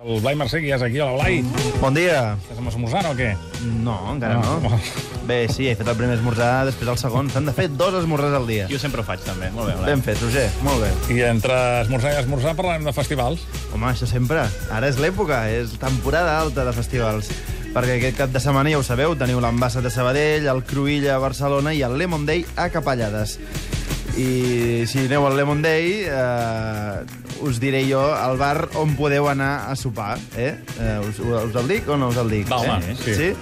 El 0.00 0.22
Blai 0.24 0.32
Mercè, 0.32 0.62
que 0.62 0.68
ja 0.70 0.78
és 0.78 0.82
aquí. 0.82 0.96
Hola, 1.04 1.12
Blai. 1.18 1.42
Bon 1.76 1.92
dia. 1.92 2.32
Estàs 2.40 2.60
esmorzant 2.70 3.10
o 3.10 3.12
què? 3.18 3.34
No, 3.84 3.98
encara 4.14 4.38
no. 4.40 4.54
No. 4.64 4.78
Bé, 5.28 5.42
sí, 5.52 5.66
he 5.68 5.74
fet 5.76 5.90
el 5.92 5.98
primer 5.98 6.14
esmorzar, 6.16 6.64
després 6.70 6.88
el 6.88 6.96
segon. 7.02 7.28
S'han 7.28 7.50
de 7.50 7.52
fer 7.52 7.66
dos 7.68 7.98
esmorzars 7.98 8.38
al 8.38 8.48
dia. 8.48 8.64
Jo 8.72 8.80
sempre 8.80 9.02
ho 9.02 9.04
faig, 9.04 9.20
també. 9.26 9.50
Molt 9.52 9.68
bé, 9.68 9.76
Blai. 9.76 9.90
Ben 9.92 10.04
fet, 10.06 10.16
Roger, 10.24 10.46
molt 10.64 10.80
bé. 10.86 10.90
I 11.12 11.20
entre 11.28 11.58
esmorzar 11.82 12.14
i 12.14 12.20
esmorzar 12.22 12.56
parlarem 12.56 12.88
de 12.88 12.96
festivals. 12.96 13.44
Home, 13.74 13.90
això 13.92 14.08
sempre. 14.08 14.46
Ara 14.72 14.88
és 14.88 14.96
l'època, 15.02 15.42
és 15.52 15.76
temporada 15.82 16.38
alta 16.40 16.64
de 16.64 16.72
festivals. 16.80 17.28
Perquè 17.74 18.00
aquest 18.00 18.16
cap 18.24 18.32
de 18.32 18.40
setmana, 18.40 18.72
ja 18.72 18.80
ho 18.80 18.86
sabeu, 18.86 19.12
teniu 19.20 19.44
l'Ambassat 19.44 19.84
de 19.84 19.92
Sabadell, 19.92 20.48
el 20.48 20.64
Cruïlla 20.64 21.18
a 21.18 21.22
Barcelona 21.22 21.76
i 21.76 21.84
el 21.84 22.00
Lemon 22.00 22.24
Day 22.26 22.46
a 22.56 22.70
Capellades. 22.72 23.36
I 24.18 24.86
si 24.90 25.06
aneu 25.06 25.26
al 25.26 25.36
Lemon 25.36 25.62
Day, 25.62 26.04
eh, 26.06 27.44
us 27.46 27.60
diré 27.62 27.84
jo 27.88 28.02
el 28.14 28.38
bar 28.40 28.68
on 28.80 28.96
podeu 28.98 29.28
anar 29.30 29.70
a 29.70 29.76
sopar. 29.76 30.18
Eh? 30.36 30.54
Eh, 30.78 30.98
us, 31.08 31.20
us 31.20 31.56
el 31.56 31.68
dic 31.68 31.88
o 31.88 31.96
no 32.00 32.10
us 32.10 32.20
el 32.20 32.30
dic? 32.30 32.48
Va, 32.50 32.62
home, 32.64 32.92
eh? 32.92 32.96
sí. 32.98 33.14
sí? 33.14 33.32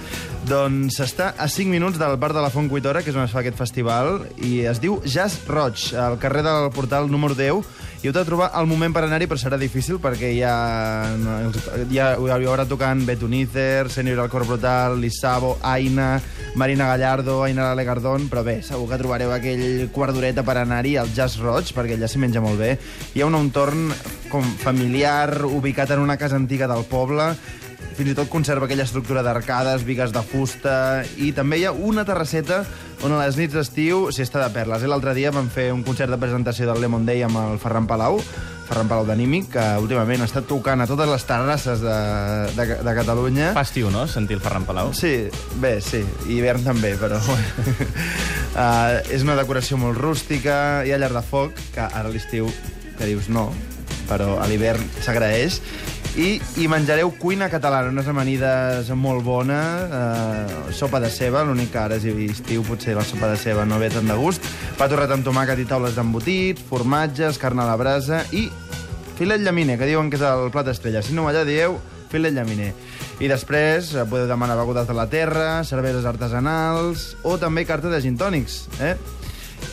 Doncs 0.49 1.01
està 1.03 1.33
a 1.37 1.49
5 1.51 1.69
minuts 1.69 1.99
del 1.99 2.15
bar 2.17 2.31
de 2.33 2.41
la 2.41 2.49
Font 2.49 2.69
Cuitora, 2.71 3.03
que 3.03 3.11
és 3.11 3.17
on 3.17 3.25
es 3.25 3.33
fa 3.33 3.41
aquest 3.43 3.59
festival, 3.59 4.23
i 4.45 4.63
es 4.69 4.79
diu 4.81 5.01
Jazz 5.03 5.43
Roig, 5.49 5.89
al 5.99 6.17
carrer 6.21 6.45
del 6.45 6.69
portal 6.73 7.09
número 7.11 7.35
10, 7.37 7.67
i 7.99 8.07
heu 8.07 8.13
de 8.15 8.23
trobar 8.23 8.47
el 8.55 8.69
moment 8.69 8.93
per 8.95 9.03
anar-hi, 9.03 9.27
però 9.27 9.37
serà 9.41 9.57
difícil 9.59 9.99
perquè 9.99 10.29
hi 10.31 10.39
ha, 10.47 10.55
hi, 11.83 11.99
ha, 11.99 12.13
hi 12.15 12.47
haurà 12.47 12.63
tocant 12.69 13.03
Betunizer, 13.05 13.89
Senior 13.91 14.23
al 14.23 14.31
Cor 14.31 14.47
Brutal, 14.47 14.95
Lissabo, 15.03 15.57
Aina, 15.61 16.13
Marina 16.55 16.87
Gallardo, 16.87 17.43
Aina 17.43 17.69
Lale 17.69 17.83
Gardón, 17.85 18.27
però 18.29 18.43
bé, 18.43 18.59
segur 18.65 18.87
que 18.89 18.97
trobareu 18.99 19.31
aquell 19.31 19.87
quart 19.93 20.15
d'horeta 20.15 20.43
per 20.43 20.57
anar-hi 20.59 20.95
al 20.97 21.11
Jazz 21.15 21.39
Roig, 21.39 21.71
perquè 21.75 21.95
allà 21.95 22.09
s'hi 22.09 22.21
menja 22.21 22.41
molt 22.43 22.59
bé. 22.59 22.73
Hi 23.13 23.21
ha 23.21 23.29
un 23.29 23.37
entorn 23.37 23.89
com 24.31 24.45
familiar, 24.63 25.45
ubicat 25.45 25.93
en 25.95 26.03
una 26.03 26.17
casa 26.17 26.39
antiga 26.39 26.67
del 26.67 26.83
poble, 26.89 27.31
fins 27.99 28.13
i 28.13 28.15
tot 28.15 28.29
conserva 28.31 28.67
aquella 28.67 28.85
estructura 28.87 29.23
d'arcades, 29.25 29.85
vigues 29.87 30.13
de 30.15 30.23
fusta, 30.23 30.75
i 31.19 31.33
també 31.35 31.59
hi 31.59 31.65
ha 31.67 31.73
una 31.75 32.05
terrasseta 32.07 32.63
on 33.03 33.15
a 33.15 33.23
les 33.23 33.37
nits 33.39 33.55
d'estiu 33.55 34.07
s'hi 34.11 34.25
està 34.25 34.41
de 34.43 34.51
perles. 34.55 34.83
Eh? 34.83 34.91
L'altre 34.91 35.13
dia 35.17 35.33
vam 35.35 35.49
fer 35.51 35.69
un 35.75 35.83
concert 35.87 36.11
de 36.11 36.19
presentació 36.21 36.67
del 36.69 36.81
Lemon 36.83 37.05
Day 37.07 37.23
amb 37.27 37.39
el 37.43 37.59
Ferran 37.61 37.87
Palau, 37.87 38.21
Ferran 38.69 38.89
Palau 38.89 39.07
d'Anímic, 39.07 39.47
que 39.55 39.63
últimament 39.81 40.21
ha 40.21 40.27
estat 40.29 40.45
tocant 40.49 40.83
a 40.83 40.85
totes 40.89 41.09
les 41.09 41.23
terrasses 41.25 41.81
de, 41.81 41.95
de, 42.53 42.65
de 42.85 42.93
Catalunya. 42.99 43.49
Fa 43.57 43.63
estiu, 43.65 43.89
no?, 43.89 44.05
sentir 44.07 44.37
el 44.37 44.43
Ferran 44.45 44.67
Palau. 44.67 44.91
Sí, 44.93 45.13
bé, 45.57 45.79
sí, 45.81 46.03
i 46.27 46.37
hivern 46.37 46.61
també, 46.67 46.93
però... 47.01 47.17
uh, 47.25 48.99
és 49.09 49.25
una 49.25 49.37
decoració 49.39 49.79
molt 49.81 49.97
rústica, 49.97 50.85
hi 50.85 50.93
ha 50.93 51.01
llar 51.01 51.09
de 51.15 51.25
foc, 51.25 51.57
que 51.73 51.81
ara 51.87 52.05
a 52.05 52.13
l'estiu 52.13 52.51
que 52.99 53.09
dius 53.09 53.31
no, 53.33 53.47
però 54.09 54.35
a 54.37 54.45
l'hivern 54.51 54.85
s'agraeix, 55.01 55.57
i 56.17 56.39
hi 56.57 56.65
menjareu 56.71 57.11
cuina 57.19 57.49
catalana, 57.51 57.91
unes 57.93 58.07
amanides 58.09 58.89
molt 58.97 59.23
bones, 59.23 59.91
eh, 59.93 60.71
sopa 60.73 60.99
de 60.99 61.09
ceba, 61.13 61.43
l'únic 61.45 61.71
que 61.73 61.79
ara 61.81 61.99
és 61.99 62.05
estiu, 62.05 62.63
potser 62.65 62.95
la 62.97 63.05
sopa 63.05 63.29
de 63.29 63.37
ceba 63.37 63.65
no 63.65 63.77
ve 63.79 63.91
tant 63.93 64.07
de 64.07 64.15
gust, 64.17 64.41
pa 64.77 64.89
torrat 64.89 65.11
amb 65.13 65.25
tomàquet 65.25 65.61
i 65.61 65.67
taules 65.69 65.95
d'embotits, 65.95 66.63
formatges, 66.69 67.37
carn 67.37 67.59
a 67.59 67.67
la 67.69 67.77
brasa 67.77 68.23
i 68.31 68.49
filet 69.19 69.41
llaminer, 69.43 69.77
que 69.77 69.85
diuen 69.85 70.09
que 70.09 70.17
és 70.17 70.25
el 70.25 70.49
plat 70.51 70.67
estrella. 70.71 71.03
Si 71.03 71.13
no 71.13 71.27
allà 71.29 71.45
dieu 71.45 71.77
filet 72.09 72.33
llaminer. 72.33 72.73
I 73.19 73.27
després 73.29 73.93
eh, 73.93 74.05
podeu 74.09 74.27
demanar 74.27 74.57
begudes 74.57 74.87
de 74.87 74.95
la 74.97 75.09
terra, 75.11 75.63
cerveses 75.67 76.07
artesanals 76.09 77.13
o 77.23 77.37
també 77.37 77.67
carta 77.67 77.91
de 77.91 78.01
gin 78.01 78.17
tònics, 78.17 78.63
eh? 78.79 78.95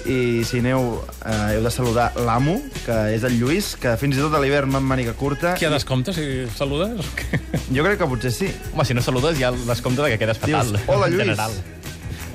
I 0.06 0.44
si 0.46 0.60
aneu, 0.62 1.00
eh, 1.26 1.56
heu 1.56 1.62
de 1.64 1.70
saludar 1.74 2.10
l'amo, 2.22 2.56
que 2.84 2.96
és 3.16 3.24
el 3.26 3.38
Lluís, 3.40 3.74
que 3.80 3.96
fins 4.00 4.16
i 4.18 4.22
tot 4.22 4.34
a 4.34 4.40
l'hivern 4.42 4.70
va 4.72 4.80
amb 4.80 4.90
màniga 4.90 5.14
curta. 5.18 5.54
Qui 5.58 5.66
ha 5.66 5.72
descompte 5.72 6.14
si 6.16 6.46
saludes? 6.56 7.02
Jo 7.74 7.82
crec 7.86 7.98
que 8.00 8.08
potser 8.10 8.32
sí. 8.34 8.50
Home, 8.72 8.86
si 8.86 8.94
no 8.94 9.02
saludes 9.02 9.38
ja 9.40 9.50
el 9.54 9.58
descompte 9.66 10.02
de 10.04 10.14
que 10.14 10.20
quedes 10.22 10.38
fatal. 10.38 10.70
Dius, 10.72 10.86
hola, 10.86 11.08
en 11.08 11.16
Lluís. 11.16 11.26
General. 11.26 11.52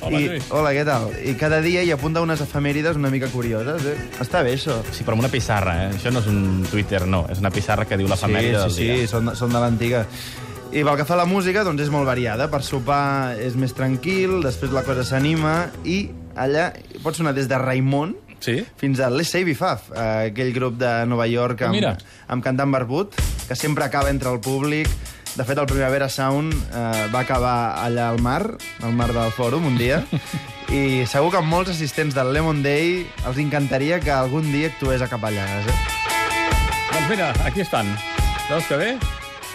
Hola, 0.02 0.18
I, 0.20 0.28
Lluís. 0.28 0.46
hola, 0.50 0.72
què 0.74 0.84
tal? 0.86 1.10
I 1.24 1.36
cada 1.38 1.62
dia 1.62 1.84
hi 1.86 1.92
apunta 1.94 2.24
unes 2.26 2.42
efemèrides 2.42 2.98
una 2.98 3.12
mica 3.14 3.30
curioses. 3.30 3.86
Eh? 3.86 3.98
Està 4.24 4.42
bé, 4.42 4.56
això. 4.58 4.80
Sí, 4.92 5.06
però 5.06 5.14
amb 5.16 5.24
una 5.28 5.32
pissarra, 5.34 5.76
eh? 5.86 5.90
Això 5.94 6.12
no 6.12 6.24
és 6.24 6.30
un 6.32 6.66
Twitter, 6.72 7.04
no. 7.06 7.28
És 7.30 7.40
una 7.40 7.52
pissarra 7.54 7.86
que 7.86 8.00
diu 8.02 8.10
la 8.10 8.18
família 8.18 8.56
sí, 8.56 8.64
del 8.64 8.72
sí, 8.74 8.88
dia. 8.88 8.96
sí, 9.04 9.12
són, 9.14 9.36
són 9.38 9.54
de 9.54 9.62
l'antiga. 9.62 10.08
I 10.72 10.86
pel 10.88 10.96
que 10.96 11.04
fa 11.04 11.18
a 11.18 11.20
la 11.20 11.28
música, 11.28 11.66
doncs 11.68 11.84
és 11.84 11.90
molt 11.92 12.08
variada. 12.08 12.46
Per 12.52 12.62
sopar 12.64 13.36
és 13.44 13.58
més 13.60 13.74
tranquil, 13.76 14.38
després 14.44 14.72
la 14.72 14.86
cosa 14.88 15.04
s'anima, 15.04 15.66
i 15.84 16.06
allà 16.40 16.70
pot 17.04 17.18
sonar 17.18 17.34
des 17.36 17.50
de 17.52 17.58
Raimon 17.60 18.16
Sí? 18.42 18.56
fins 18.80 18.98
a 19.04 19.10
Les 19.14 19.30
Save 19.30 19.54
Faf, 19.54 19.92
eh, 19.94 20.32
aquell 20.32 20.50
grup 20.56 20.80
de 20.80 20.90
Nova 21.06 21.28
York 21.30 21.62
amb, 21.68 21.76
Mira. 21.76 21.92
amb 22.28 22.42
cantant 22.42 22.72
barbut, 22.74 23.14
que 23.48 23.56
sempre 23.56 23.84
acaba 23.86 24.10
entre 24.10 24.32
el 24.32 24.40
públic. 24.40 24.88
De 25.36 25.44
fet, 25.46 25.58
el 25.62 25.68
Primavera 25.68 26.10
Sound 26.10 26.52
eh, 26.54 27.08
va 27.14 27.20
acabar 27.20 27.84
allà 27.86 28.10
al 28.10 28.20
mar, 28.20 28.42
al 28.82 28.94
mar 28.98 29.12
del 29.14 29.30
fòrum, 29.32 29.68
un 29.68 29.78
dia, 29.78 30.02
i 30.74 31.06
segur 31.06 31.30
que 31.36 31.42
molts 31.44 31.70
assistents 31.76 32.16
del 32.16 32.34
Lemon 32.34 32.64
Day 32.64 33.06
els 33.28 33.38
encantaria 33.44 34.00
que 34.00 34.12
algun 34.12 34.48
dia 34.52 34.72
actués 34.72 35.02
a 35.04 35.08
Capellades. 35.12 35.68
Eh? 35.68 35.80
Doncs 36.92 37.10
mira, 37.12 37.34
aquí 37.46 37.62
estan. 37.62 37.92
Veus 38.50 38.66
que 38.68 38.80
bé? 38.80 38.96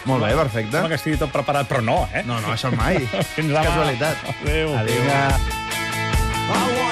Molt 0.07 0.23
bé, 0.23 0.33
perfecte. 0.39 0.73
Sembla 0.77 0.93
que 0.93 0.99
estigui 1.01 1.19
tot 1.21 1.33
preparat, 1.35 1.69
però 1.71 1.83
no, 1.83 1.99
eh? 2.15 2.23
No, 2.29 2.39
no, 2.43 2.55
això 2.55 2.71
mai. 2.75 3.03
Fins 3.37 3.51
demà. 3.51 3.67
Casualitat. 3.67 4.27
Adéu. 4.41 4.77
I 6.47 6.51
want 6.53 6.86